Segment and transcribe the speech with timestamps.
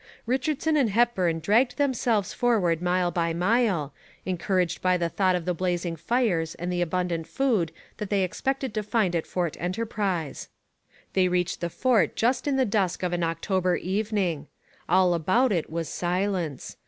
[0.25, 3.93] Richardson and Hepburn dragged themselves forward mile by mile,
[4.25, 8.73] encouraged by the thought of the blazing fires and the abundant food that they expected
[8.73, 10.49] to find at Fort Enterprise.
[11.13, 14.47] They reached the fort just in the dusk of an October evening.
[14.89, 16.77] All about it was silence.